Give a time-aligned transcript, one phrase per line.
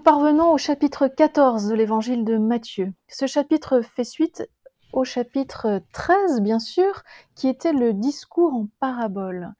[0.00, 2.94] Nous parvenons au chapitre 14 de l'évangile de Matthieu.
[3.06, 4.48] Ce chapitre fait suite
[4.94, 7.02] au chapitre 13, bien sûr,
[7.34, 9.52] qui était le discours en parabole.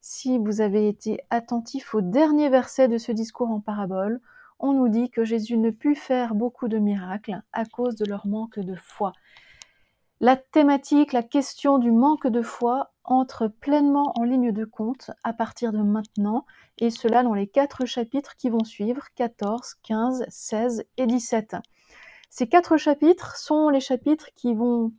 [0.00, 4.20] Si vous avez été attentif au dernier verset de ce discours en parabole,
[4.58, 8.26] on nous dit que Jésus ne put faire beaucoup de miracles à cause de leur
[8.26, 9.12] manque de foi.
[10.18, 15.32] La thématique, la question du manque de foi entre pleinement en ligne de compte à
[15.32, 16.44] partir de maintenant,
[16.78, 21.56] et cela dans les quatre chapitres qui vont suivre, 14, 15, 16 et 17.
[22.28, 24.92] Ces quatre chapitres sont les chapitres qui vont,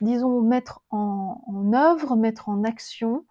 [0.00, 3.24] disons, mettre en, œuvre, mettre en action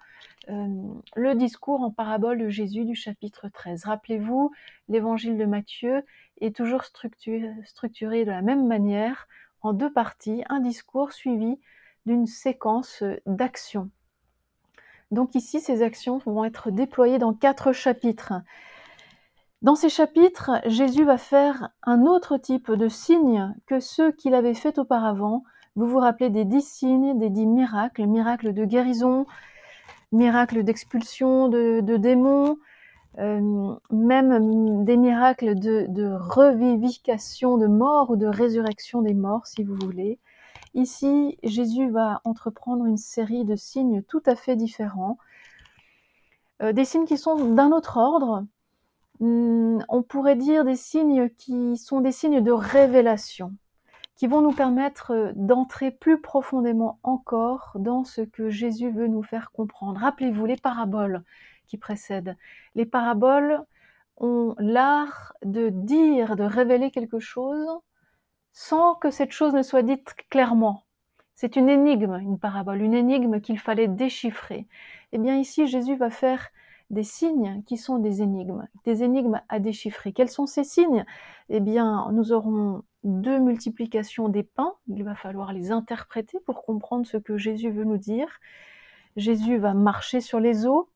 [0.49, 0.67] euh,
[1.15, 3.85] le discours en parabole de Jésus du chapitre 13.
[3.85, 4.51] Rappelez-vous,
[4.89, 6.03] l'évangile de Matthieu
[6.41, 9.27] est toujours structuré de la même manière
[9.62, 11.57] en deux parties, un discours suivi
[12.05, 13.90] d'une séquence d'actions.
[15.12, 18.34] Donc ici, ces actions vont être déployées dans quatre chapitres.
[19.62, 24.55] Dans ces chapitres, Jésus va faire un autre type de signes que ceux qu'il avait
[24.55, 25.43] fait auparavant.
[25.76, 29.27] Vous vous rappelez des dix signes, des dix miracles, miracles de guérison,
[30.12, 32.57] miracles d'expulsion de, démons,
[33.20, 39.75] euh, même des miracles de, revivification de morts ou de résurrection des morts, si vous
[39.75, 40.20] voulez.
[40.74, 45.18] Ici, Jésus va entreprendre une série de signes tout à fait différents,
[46.62, 48.46] euh, des signes qui sont d'un autre ordre.
[49.20, 53.54] Hmm, on pourrait dire des signes qui sont des signes de révélation,
[54.16, 59.52] qui vont nous permettre d'entrer plus profondément encore dans ce que Jésus veut nous faire
[59.52, 59.99] comprendre.
[59.99, 61.24] Rappelez-vous les paraboles
[61.68, 62.38] qui précèdent.
[62.76, 63.62] Les paraboles
[64.18, 67.68] ont l'art de dire, de révéler quelque chose
[68.53, 70.84] sans que cette chose ne soit dite clairement.
[71.35, 74.68] C'est une énigme, une parabole, une énigme qu'il fallait déchiffrer.
[75.12, 76.50] Eh bien ici, Jésus va faire
[76.92, 80.12] des signes qui sont des énigmes, des énigmes à déchiffrer.
[80.12, 81.06] Quels sont ces signes?
[81.50, 87.08] Eh bien, nous aurons deux multiplications des pains, il va falloir les interpréter pour comprendre
[87.08, 88.40] ce que Jésus veut nous dire.
[89.16, 90.90] Jésus va marcher sur les eaux,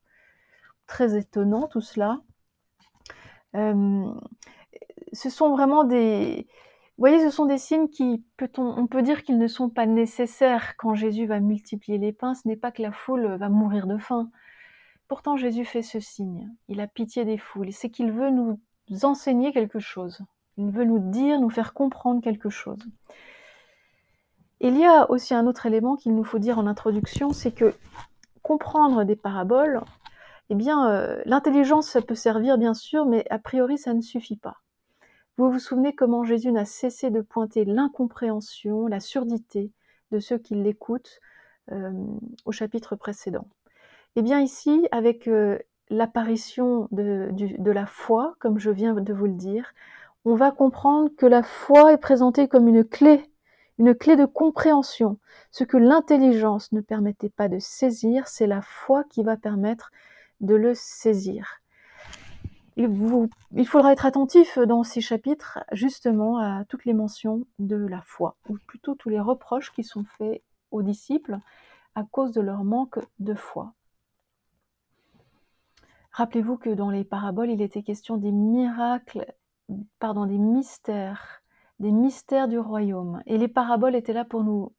[0.86, 2.22] très étonnant tout cela.
[3.56, 4.14] Euh,
[5.14, 6.46] ce sont vraiment des,
[6.98, 8.24] voyez, ce sont des signes qui,
[8.58, 12.36] on peut dire qu'ils ne sont pas nécessaires quand Jésus va multiplier les pains.
[12.36, 14.30] Ce n'est pas que la foule va mourir de faim.
[15.08, 16.50] Pourtant, Jésus fait ce signe.
[16.68, 17.72] Il a pitié des foules.
[17.72, 18.60] C'est qu'il veut nous
[19.04, 20.20] enseigner quelque chose.
[20.58, 22.80] Il veut nous dire, nous faire comprendre quelque chose.
[24.62, 27.74] Il y a aussi un autre élément qu'il nous faut dire en introduction, c'est que
[28.42, 29.82] comprendre des paraboles,
[30.50, 34.38] eh bien, euh, l'intelligence, ça peut servir bien sûr, mais a priori, ça ne suffit
[34.38, 34.62] pas.
[35.38, 39.70] Vous vous souvenez comment Jésus n'a cessé de pointer l'incompréhension, la surdité
[40.12, 41.20] de ceux qui l'écoutent
[41.74, 41.92] euh,
[42.46, 43.46] au chapitre précédent?
[44.16, 45.60] Eh bien ici, avec euh,
[45.90, 49.74] l'apparition de la foi, comme je viens de vous le dire,
[50.24, 53.30] on va comprendre que la foi est présentée comme une clé,
[53.78, 55.20] une clé de compréhension.
[55.52, 59.92] Ce que l'intelligence ne permettait pas de saisir, c'est la foi qui va permettre
[60.40, 61.60] de le saisir.
[62.78, 68.36] Il, faudra être attentif dans ces chapitres justement à toutes les mentions de la foi,
[68.50, 71.40] ou plutôt tous les reproches qui sont faits aux disciples
[71.96, 73.74] à cause de leur manque de foi.
[76.12, 79.26] Rappelez-vous que dans les paraboles, il était question des miracles,
[80.00, 81.42] pardon, des mystères,
[81.80, 83.22] des mystères du royaume.
[83.26, 84.74] Et les paraboles étaient là pour nous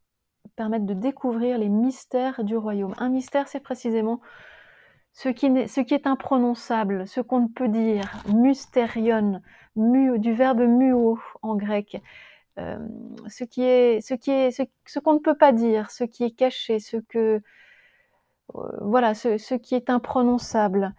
[0.54, 2.94] permettre de découvrir les mystères du royaume.
[2.98, 4.20] Un mystère, c'est précisément
[5.16, 9.40] ce qui, est, imprononçable, ce qu'on ne peut dire, mystérion,
[9.74, 12.02] du verbe muo en grec,
[12.58, 12.78] euh,
[13.26, 16.32] ce qui est, ce qui est, ce, qu'on ne peut pas dire, ce qui est
[16.32, 17.40] caché, ce que,
[18.56, 20.94] euh, voilà, ce, qui est imprononçable.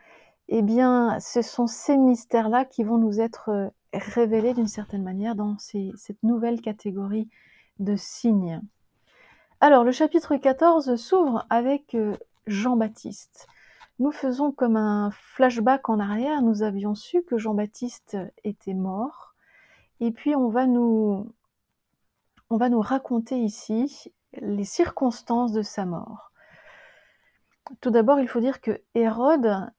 [0.48, 5.36] Eh bien, ce sont ces mystères-là qui vont nous être euh, révélés d'une certaine manière
[5.36, 7.30] dans cette nouvelle catégorie
[7.78, 8.62] de signes.
[9.62, 11.96] Alors, le chapitre 14 s'ouvre avec
[12.48, 13.48] Jean-Baptiste
[14.00, 16.42] nous faisons comme un flashback en arrière.
[16.42, 19.34] Nous avions su que Jean-Baptiste était mort.
[20.00, 21.32] Et puis on va nous,
[22.50, 26.32] raconter ici les circonstances de sa mort.
[27.82, 29.72] Tout d'abord, il faut dire que Hérode,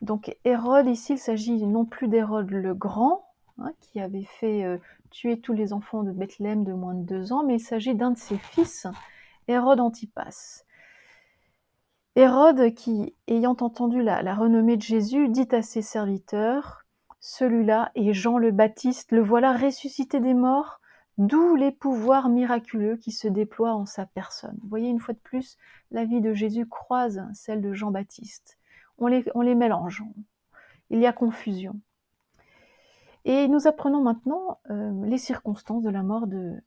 [0.00, 3.28] donc Hérode ici, il s'agit non plus d'Hérode le Grand,
[3.58, 4.78] hein, qui avait fait euh,
[5.10, 8.12] tuer tous les enfants de Bethléem de moins de deux ans, mais il s'agit d'un
[8.12, 8.86] de ses fils,
[9.46, 10.64] Hérode Antipas.
[12.18, 16.86] Hérode, qui, ayant entendu la, renommée de Jésus, dit à ses serviteurs,
[17.20, 20.80] Celui-là est Jean le Baptiste, le voilà ressuscité des morts,
[21.18, 24.58] d'où les pouvoirs miraculeux qui se déploient en sa personne.
[24.64, 25.58] Voyez, une fois de plus,
[25.90, 28.56] la vie de Jésus croise celle de Jean-Baptiste.
[28.96, 30.02] On les, on les mélange,
[30.88, 31.78] il y a confusion.
[33.26, 34.58] Et nous apprenons maintenant
[35.04, 36.62] les circonstances de la mort de,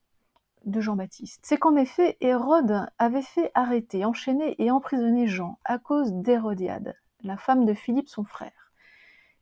[0.65, 1.41] de Jean-Baptiste.
[1.43, 7.37] C'est qu'en effet, Hérode avait fait arrêter, enchaîner et emprisonner Jean à cause d'Hérodiade, la
[7.37, 8.73] femme de Philippe son frère.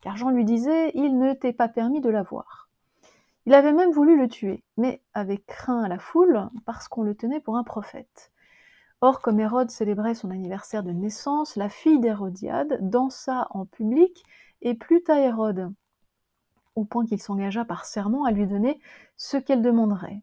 [0.02, 2.70] Car Jean lui disait, il ne t'est pas permis de la voir.
[3.46, 7.40] Il avait même voulu le tuer, mais avait craint la foule parce qu'on le tenait
[7.40, 8.32] pour un prophète.
[9.00, 14.26] Or, comme Hérode célébrait son anniversaire de naissance, la fille d'Hérodiade dansa en public
[14.62, 15.72] et plut à Hérode,
[16.76, 18.80] au point qu'il s'engagea par serment à lui donner
[19.16, 20.22] ce qu'elle demanderait.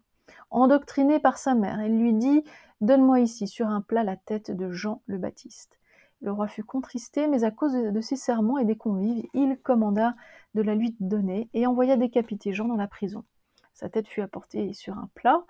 [0.54, 2.44] Endoctriné par sa mère, elle lui dit
[2.80, 5.80] Donne-moi ici sur un plat la tête de Jean le Baptiste.
[6.20, 10.14] Le roi fut contristé, mais à cause de ses serments et des convives, il commanda
[10.54, 13.24] de la lui donner et envoya décapiter Jean dans la prison.
[13.72, 15.42] Sa tête fut apportée sur un plat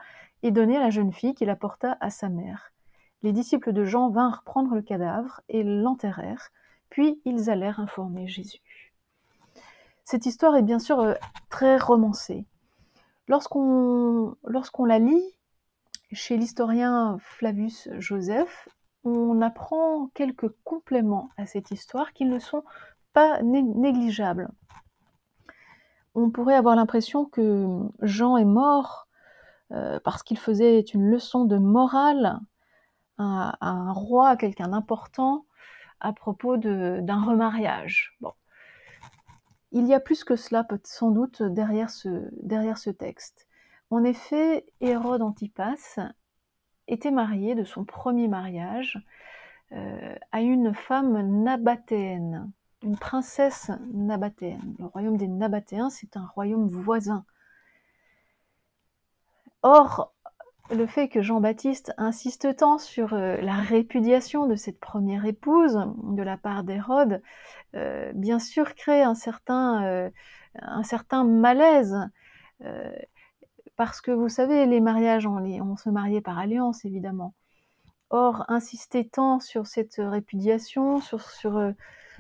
[0.43, 2.73] et donnée à la jeune fille qui l'apporta à sa mère.
[3.23, 6.49] Les disciples de Jean vinrent prendre le cadavre et l'enterrèrent,
[6.89, 8.95] puis ils allèrent informer Jésus.
[10.05, 11.13] Cette histoire est bien sûr euh,
[11.51, 12.47] très romancée.
[13.29, 14.37] Lorsqu'on
[14.87, 15.25] la lit
[16.13, 18.69] chez l'historien Flavius Joseph,
[19.05, 22.65] on apprend quelques compléments à cette histoire qui ne sont
[23.13, 24.51] pas négligeables.
[26.15, 29.09] On pourrait avoir l'impression que Jean est mort
[29.73, 32.39] euh, parce qu'il faisait une leçon de morale
[33.19, 35.47] à, un roi, à quelqu'un d'important,
[36.01, 38.17] à propos d'un remariage.
[39.75, 43.49] Il y a plus que cela, sans doute, derrière ce, derrière ce texte.
[43.91, 45.99] En effet, Hérode Antipas
[46.87, 49.05] était marié de son premier mariage
[49.73, 52.53] euh, à une femme nabatéenne,
[52.85, 54.77] une princesse nabatéenne.
[54.79, 57.25] Le royaume des Nabatéens, c'est un royaume voisin.
[59.63, 60.14] Or,
[60.71, 66.23] le fait que Jean-Baptiste insiste tant sur euh, la répudiation de cette première épouse de
[66.23, 67.21] la part d'Hérode,
[67.75, 70.11] euh, bien sûr crée un certain, euh,
[71.25, 71.97] malaise.
[73.77, 77.35] parce que vous savez, les mariages, on, on, se mariait par alliance, évidemment.
[78.11, 81.73] Or, insister tant sur cette répudiation, sur, sur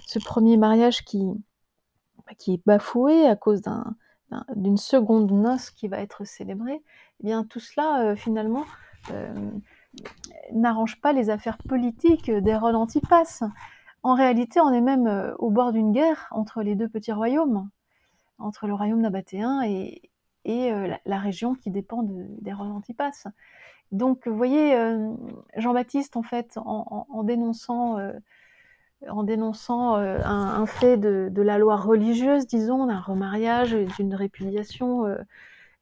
[0.06, 1.22] ce premier mariage qui,
[2.38, 3.96] qui est bafoué à cause d'un,
[4.54, 6.82] d'une seconde noce qui va être célébrée,
[7.20, 8.64] eh bien tout cela euh, finalement
[9.10, 9.50] euh,
[10.52, 13.42] n'arrange pas les affaires politiques d'Hérode Antipas.
[14.02, 17.68] En réalité, on est même euh, au bord d'une guerre entre les deux petits royaumes,
[18.38, 20.10] entre le royaume nabatéen et,
[21.06, 23.28] la, région qui dépend d'Hérode Antipas.
[23.92, 24.76] Donc, vous voyez,
[25.56, 27.96] Jean-Baptiste, en fait, en dénonçant
[29.08, 35.16] en dénonçant euh, un, fait de, la loi religieuse, disons, d'un remariage, d'une répudiation, euh,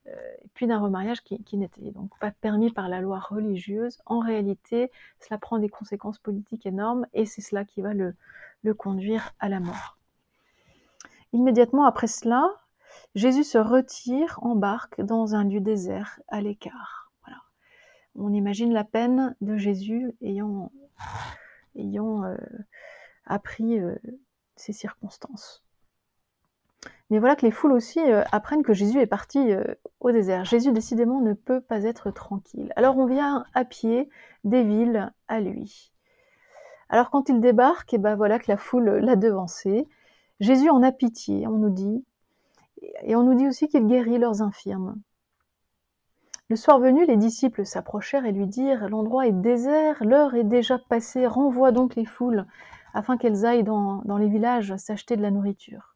[0.08, 0.16] euh,
[0.54, 3.98] puis d'un remariage qui, n'était donc pas permis par la loi religieuse.
[4.06, 8.14] En réalité, cela prend des conséquences politiques énormes et c'est cela qui va le,
[8.74, 9.98] conduire à la mort.
[11.32, 12.48] Immédiatement après cela,
[13.14, 17.10] Jésus se retire, embarque dans un lieu désert à l'écart.
[18.14, 20.70] On imagine la peine de Jésus ayant,
[21.74, 22.24] ayant
[23.26, 23.96] appris euh,
[24.56, 25.62] ces circonstances.
[27.10, 29.62] Mais voilà que les foules aussi euh, apprennent que Jésus est parti euh,
[30.00, 30.44] au désert.
[30.44, 32.72] Jésus décidément ne peut pas être tranquille.
[32.76, 34.08] Alors on vient à pied
[34.44, 35.92] des villes à lui.
[36.88, 39.88] Alors quand il débarque, et ben voilà que la foule l'a devancé.
[40.40, 42.04] Jésus en a pitié, on nous dit,
[43.02, 45.00] et on nous dit aussi qu'il guérit leurs infirmes.
[46.48, 50.78] Le soir venu, les disciples s'approchèrent et lui dirent L'endroit est désert, l'heure est déjà
[50.78, 52.46] passée, renvoie donc les foules
[52.94, 55.94] afin qu'elles aillent dans, les villages s'acheter de la nourriture.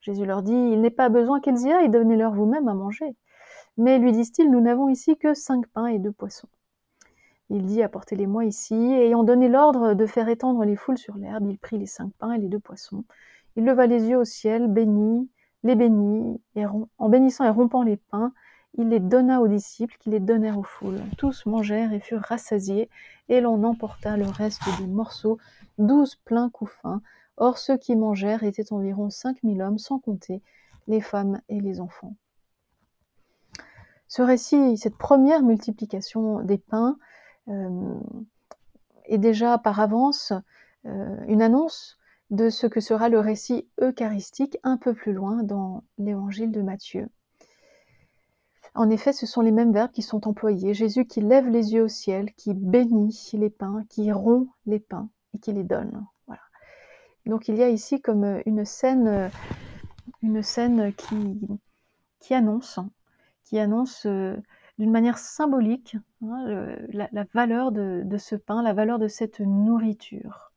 [0.00, 3.14] Jésus leur dit, il n'est pas besoin qu'elles y aillent, donnez-leur vous-même à manger.
[3.76, 6.48] Mais lui disent-ils, nous n'avons ici que cinq pains et deux poissons.
[7.50, 11.46] Il dit, apportez-les-moi ici, et ayant donné l'ordre de faire étendre les foules sur l'herbe,
[11.48, 13.04] il prit les cinq pains et les deux poissons.
[13.56, 15.28] Il leva les yeux au ciel, bénit,
[15.62, 16.40] les bénit,
[16.98, 18.32] en bénissant et rompant les pains,
[18.74, 21.00] il les donna aux disciples qui les donnèrent aux foules.
[21.18, 22.88] Tous mangèrent et furent rassasiés,
[23.28, 25.38] et l'on emporta le reste des morceaux,
[25.78, 27.02] douze pleins couffins.
[27.36, 30.42] Or ceux qui mangèrent étaient environ cinq mille hommes, sans compter
[30.88, 32.14] les femmes et les enfants.
[34.08, 36.98] Ce récit, cette première multiplication des pains,
[37.48, 37.94] euh,
[39.06, 40.32] est déjà par avance
[40.86, 41.98] euh, une annonce
[42.30, 47.08] de ce que sera le récit eucharistique un peu plus loin dans l'évangile de Matthieu.
[48.74, 50.72] En effet, ce sont les mêmes verbes qui sont employés.
[50.72, 55.10] Jésus qui lève les yeux au ciel, qui bénit les pains, qui rompt les pains
[55.34, 56.06] et qui les donne.
[57.26, 59.28] Donc il y a ici comme euh, une scène, euh,
[60.22, 61.40] une scène qui,
[62.20, 62.80] qui annonce,
[63.44, 64.36] qui annonce euh,
[64.78, 70.51] d'une manière symbolique hein, la, valeur de, ce pain, la valeur de cette nourriture.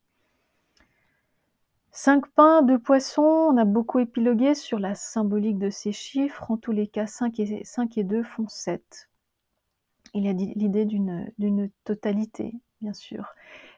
[1.97, 6.51] Cinq pains, deux poissons, on a beaucoup épilogué sur la symbolique de ces chiffres.
[6.51, 9.09] En tous les cas, 5 et, 5 et 2 font 7.
[10.13, 13.33] Il y a l'idée d'une totalité, bien sûr.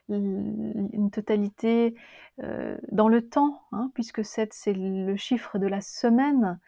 [0.08, 1.94] Une totalité
[2.42, 6.58] euh, dans le temps, hein, puisque 7 c'est le chiffre de la semaine.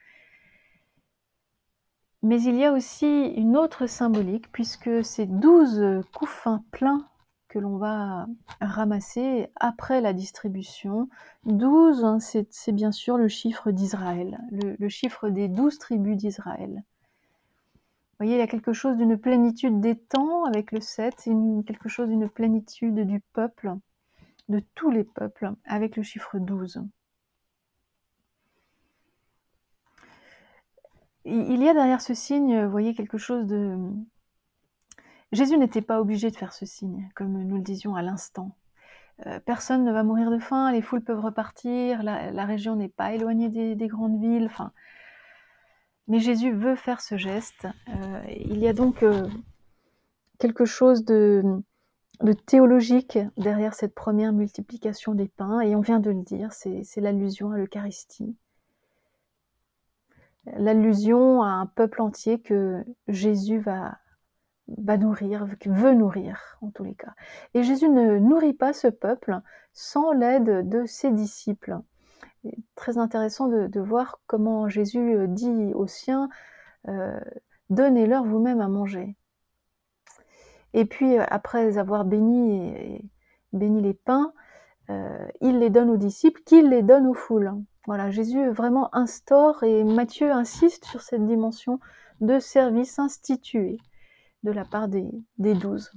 [2.22, 7.09] Mais il y a aussi une autre symbolique, puisque c'est 12 couffins pleins
[7.50, 8.26] que l'on va
[8.60, 11.08] ramasser après la distribution.
[11.44, 16.84] 12, hein, c'est bien sûr le chiffre d'Israël, le, chiffre des douze tribus d'Israël.
[17.74, 21.64] Vous voyez, il y a quelque chose d'une plénitude des temps avec le 7, et
[21.66, 23.74] quelque chose d'une plénitude du peuple,
[24.48, 26.84] de tous les peuples, avec le chiffre 12.
[31.24, 33.76] Il y a derrière ce signe, vous voyez, quelque chose de,
[35.32, 38.56] Jésus n'était pas obligé de faire ce signe, comme nous le disions à l'instant.
[39.26, 43.12] Euh, personne ne va mourir de faim, les foules peuvent repartir, la, région n'est pas
[43.12, 44.50] éloignée des, grandes villes.
[46.08, 47.66] Mais Jésus veut faire ce geste.
[47.88, 49.28] Euh, il y a donc euh,
[50.38, 51.62] quelque chose de,
[52.46, 57.52] théologique derrière cette première multiplication des pains, et on vient de le dire, c'est l'allusion
[57.52, 58.36] à l'Eucharistie.
[60.56, 63.98] L'allusion à un peuple entier que Jésus va,
[64.78, 67.14] va nourrir, veut nourrir en tous les cas.
[67.54, 69.40] Et Jésus ne nourrit pas ce peuple
[69.72, 71.78] sans l'aide de ses disciples.
[72.74, 76.28] très intéressant de, voir comment Jésus euh, dit aux siens,
[76.88, 77.20] euh,
[77.68, 79.16] donnez-leur vous-même à manger.
[80.72, 83.10] Et puis euh, après avoir béni,
[83.52, 84.32] les pains,
[85.40, 87.52] il les donne aux disciples, qu'il les donne aux foules.
[87.86, 91.78] Voilà, Jésus vraiment instaure et Matthieu insiste sur cette dimension
[92.20, 93.78] de service institué
[94.42, 95.92] de la part des, douze.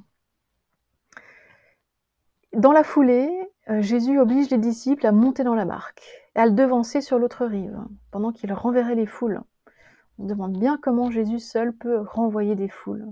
[2.54, 3.30] Dans la foulée,
[3.70, 7.46] euh, Jésus oblige les disciples à monter dans la barque à le devancer sur l'autre
[7.46, 7.78] rive,
[8.12, 9.42] pendant qu'il renverrait les foules.
[10.18, 13.06] On se demande bien comment Jésus seul peut renvoyer des foules.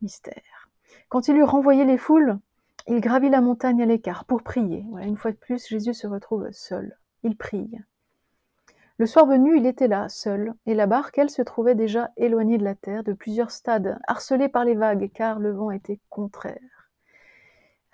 [0.00, 0.68] Mystère.
[1.08, 2.38] Quand il eut renvoyé les foules,
[2.88, 4.84] il gravit la montagne à l'écart pour prier.
[4.90, 6.96] Voilà, une fois de plus, Jésus se retrouve seul.
[7.22, 7.70] Il prie.
[8.98, 12.58] Le soir venu, il était là, seul, et la barque, elle, se trouvait déjà éloignée
[12.58, 16.90] de la terre de plusieurs stades, harcelée par les vagues, car le vent était contraire.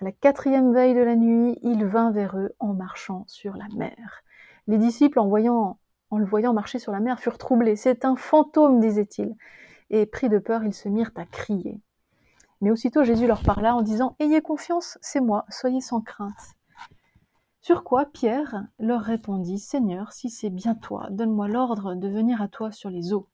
[0.01, 3.67] À la quatrième veille de la nuit, il vint vers eux en marchant sur la
[3.75, 4.23] mer.
[4.67, 5.77] Les disciples, en,
[6.11, 7.75] en le voyant marcher sur la mer, furent troublés.
[7.75, 9.35] C'est un fantôme, disaient-ils.
[9.89, 11.81] Et pris de peur, ils se mirent à crier.
[12.61, 16.55] Mais aussitôt Jésus leur parla en disant Ayez confiance, c'est moi, soyez sans crainte.
[17.61, 22.47] Sur quoi Pierre leur répondit Seigneur, si c'est bien toi, donne-moi l'ordre de venir à
[22.47, 23.27] toi sur les eaux.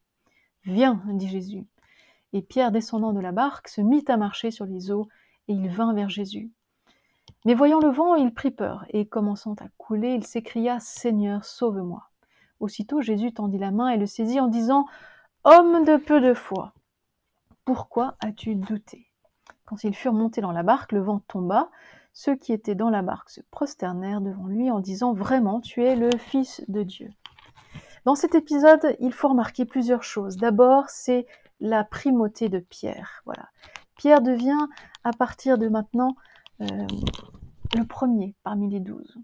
[0.63, 1.65] Viens, dit Jésus.
[2.33, 5.07] Et Pierre, descendant de la barque, se mit à marcher sur les eaux,
[5.47, 6.51] et il vint vers Jésus.
[7.45, 12.09] Mais voyant le vent, il prit peur, et commençant à couler, il s'écria Seigneur, sauve-moi.
[12.59, 14.87] Aussitôt Jésus tendit la main et le saisit en disant
[15.43, 16.73] Homme de peu de foi,
[17.63, 19.11] pourquoi as-tu douté?
[19.65, 21.69] Quand ils furent montés dans la barque, le vent tomba,
[22.15, 25.97] ceux qui étaient dans la barque se prosternèrent devant lui en disant Vraiment, tu es
[25.97, 27.09] le Fils de Dieu.
[28.05, 30.37] Dans cet épisode, il faut remarquer plusieurs choses.
[30.37, 31.27] D'abord, c'est
[31.59, 33.21] la primauté de Pierre.
[33.25, 33.49] Voilà.
[33.97, 34.65] Pierre devient,
[35.03, 36.15] à partir de maintenant,
[36.61, 36.87] euh,
[37.75, 39.17] le premier parmi les douze.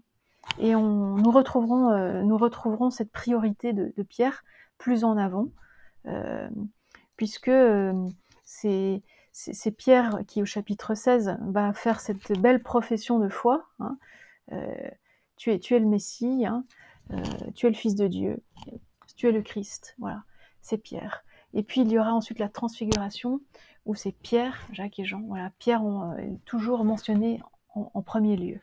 [0.58, 4.44] Et on, nous, retrouverons, euh, nous retrouverons cette priorité de, Pierre
[4.76, 5.48] plus en avant,
[6.06, 6.50] euh,
[7.16, 7.50] puisque
[8.44, 13.66] c'est c'est Pierre qui, au chapitre 16, va faire cette belle profession de foi.
[13.80, 13.98] Hein.
[14.52, 14.90] Euh,
[15.36, 16.64] tu, es, tu le Messie, hein.
[17.12, 17.22] euh,
[17.54, 18.42] tu es le Fils de Dieu,
[19.16, 19.94] tu es le Christ.
[19.98, 20.22] Voilà,
[20.60, 21.24] c'est Pierre.
[21.54, 23.40] Et puis il y aura ensuite la transfiguration,
[23.86, 25.22] où c'est Pierre, Jacques et Jean.
[25.22, 27.40] Voilà, Pierre ont euh, toujours mentionné
[27.74, 28.60] en, premier lieu.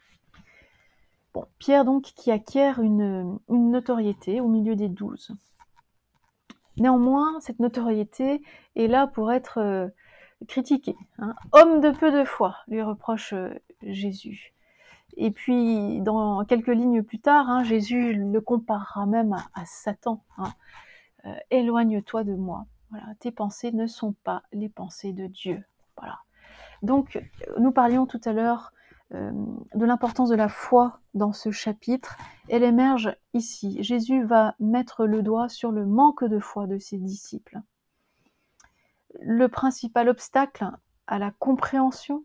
[1.34, 5.32] Bon, Pierre donc qui acquiert une notoriété au milieu des douze.
[6.78, 8.44] Néanmoins, cette notoriété
[8.76, 9.92] est là pour être
[10.48, 10.96] critiqué.
[11.18, 11.36] Hein.
[11.52, 13.54] Homme de peu de foi, lui reproche euh,
[13.84, 14.54] Jésus.
[15.18, 20.24] Et puis, dans quelques lignes plus tard, hein, Jésus le comparera même à, Satan.
[20.38, 20.54] Hein.
[21.26, 22.66] Euh, éloigne-toi de moi.
[22.92, 25.64] Voilà, tes pensées ne sont pas les pensées de Dieu.
[25.98, 26.20] Voilà.
[26.82, 27.22] Donc,
[27.60, 28.72] nous parlions tout à l'heure
[29.14, 29.32] euh,
[29.76, 32.18] de l'importance de la foi dans ce chapitre.
[32.48, 33.82] Elle émerge ici.
[33.84, 37.60] Jésus va mettre le doigt sur le manque de foi de ses disciples
[39.20, 40.70] le principal obstacle
[41.08, 42.24] à la compréhension,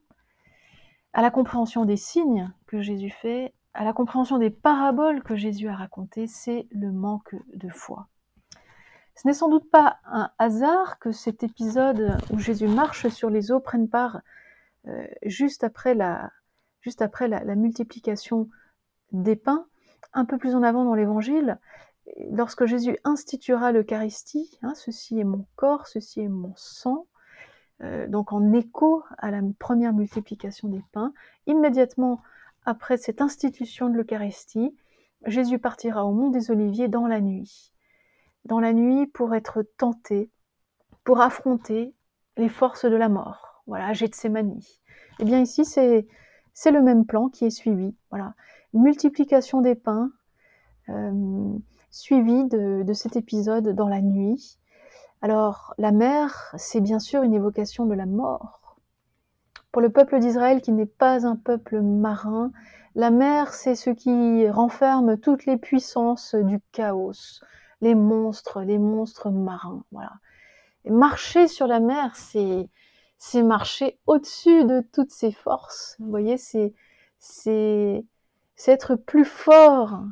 [1.13, 5.69] à la compréhension des signes que Jésus fait, à la compréhension des paraboles que Jésus
[5.69, 8.09] a racontées, c'est le manque de foi.
[9.17, 13.53] Ce n'est sans doute pas un hasard que cet épisode où Jésus marche sur les
[13.53, 14.21] eaux prenne part
[14.87, 16.31] euh, juste après, la,
[16.81, 18.49] juste après la, multiplication
[19.13, 19.67] des pains,
[20.13, 21.59] un peu plus en avant dans l'évangile,
[22.31, 27.07] lorsque Jésus instituera l'Eucharistie, hein, ceci est mon corps, ceci est mon sang,
[27.83, 31.13] euh, donc en écho à la première multiplication des pains,
[31.47, 32.23] immédiatement
[32.65, 34.75] après cette institution de l'Eucharistie,
[35.27, 37.73] Jésus partira au mont des Oliviers dans la nuit.
[38.45, 40.31] Dans la nuit pour être tenté,
[41.03, 41.95] pour affronter
[42.37, 43.63] les forces de la mort.
[43.67, 44.61] Voilà, Gethsemane.
[45.19, 46.07] Eh bien ici, c'est,
[46.53, 47.95] c'est le même plan qui est suivi.
[48.11, 48.35] Voilà,
[48.75, 50.11] multiplication des pains,
[50.91, 51.57] euh,
[51.95, 54.59] suivi de, de, cet épisode dans la nuit.
[55.23, 58.77] Alors, la mer, c'est bien sûr une évocation de la mort.
[59.71, 62.51] Pour le peuple d'Israël qui n'est pas un peuple marin,
[62.97, 67.41] la mer, c'est ce qui renferme toutes les puissances du chaos,
[67.81, 69.85] les monstres, les monstres marins.
[69.93, 70.15] Voilà.
[70.85, 72.69] Et marcher sur la mer, c'est
[73.19, 75.97] c'est marcher au-dessus de toutes ces forces.
[76.01, 76.75] Vous voyez, c'est
[77.19, 78.05] c'est
[78.57, 80.03] c'est être plus fort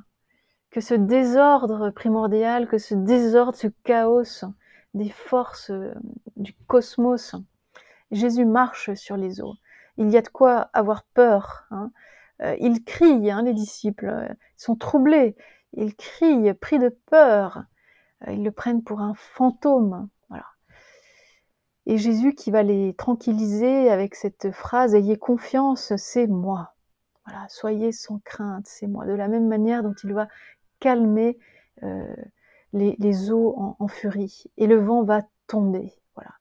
[0.73, 4.47] que ce désordre primordial, que ce désordre, ce chaos
[4.95, 5.95] des forces euh,
[6.37, 7.37] du cosmos.
[8.11, 9.55] Jésus marche sur les eaux.
[9.99, 11.67] Il y a de quoi avoir peur.
[11.71, 11.93] Hein.
[12.41, 15.37] Euh, ils crient, hein, les disciples, euh, ils sont troublés,
[15.75, 17.65] ils crient, pris de peur,
[18.29, 20.09] ils le prennent pour un fantôme.
[20.29, 20.47] Voilà.
[21.87, 26.75] Et Jésus qui va les tranquilliser avec cette phrase Ayez confiance, c'est moi.
[27.27, 29.07] Voilà, soyez sans crainte, c'est moi.
[29.07, 30.29] De la même manière dont il va
[30.83, 31.39] calmer
[31.85, 32.15] euh,
[32.73, 34.45] les, eaux en, furie.
[34.57, 35.93] Et le vent va tomber.
[36.17, 36.33] Voilà.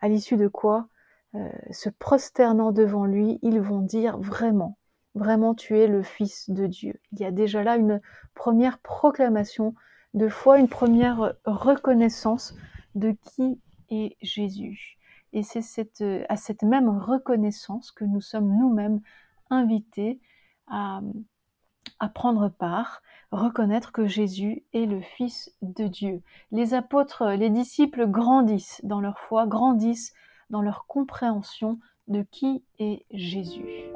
[0.00, 0.88] À l'issue de quoi,
[1.34, 4.78] euh, se prosternant devant lui, ils vont dire vraiment,
[5.14, 7.00] vraiment tu es le Fils de Dieu.
[7.12, 8.00] Il y a déjà là une
[8.34, 9.74] première proclamation
[10.14, 12.54] de foi, une première reconnaissance
[12.94, 14.96] de qui est Jésus.
[15.34, 19.00] Et c'est cette, à cette même reconnaissance que nous sommes nous-mêmes
[19.50, 20.20] invités
[20.66, 21.00] à,
[22.02, 26.20] à prendre part, reconnaître que Jésus est le Fils de Dieu.
[26.50, 30.12] Les apôtres, les disciples grandissent dans leur foi, grandissent
[30.50, 33.91] dans leur compréhension de qui est Jésus.